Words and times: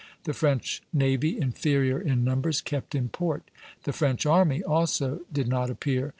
The 0.23 0.33
French 0.33 0.81
navy, 0.91 1.39
inferior 1.39 2.01
in 2.01 2.23
numbers, 2.23 2.59
kept 2.59 2.95
in 2.95 3.09
port. 3.09 3.43
The 3.83 3.93
French 3.93 4.25
army 4.25 4.63
also 4.63 5.21
did 5.31 5.47
not 5.47 5.69
appear. 5.69 6.09